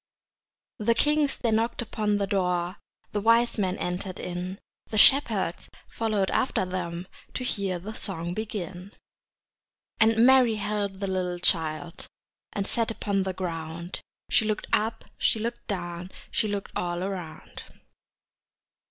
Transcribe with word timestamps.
The 0.79 0.95
kings 0.95 1.37
they 1.37 1.51
knocked 1.51 1.79
upon 1.79 2.17
the 2.17 2.25
door, 2.25 2.77
The 3.11 3.21
wise 3.21 3.59
men 3.59 3.77
entered 3.77 4.19
in, 4.19 4.57
The 4.87 4.97
shepherds 4.97 5.69
followed 5.89 6.31
after 6.31 6.65
them 6.65 7.05
To 7.35 7.43
hear 7.43 7.77
the 7.77 7.93
song 7.93 8.33
begin. 8.33 8.93
And 9.99 10.25
Mary 10.25 10.55
held 10.55 11.01
the 11.01 11.07
little 11.07 11.37
child 11.37 12.07
And 12.51 12.65
sat 12.65 12.89
upon 12.89 13.21
the 13.21 13.33
ground; 13.33 14.01
She 14.31 14.43
looked 14.43 14.65
up, 14.73 15.05
she 15.19 15.37
looked 15.37 15.67
down, 15.67 16.09
She 16.31 16.47
looked 16.47 16.71
all 16.75 17.03
around. 17.03 17.65